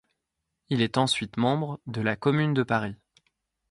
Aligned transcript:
Il 0.69 0.81
est 0.81 0.97
ensuite 0.97 1.37
membre 1.37 1.79
de 1.85 2.01
la 2.01 2.15
Commune 2.15 2.55
de 2.55 2.63
Paris. 2.63 2.95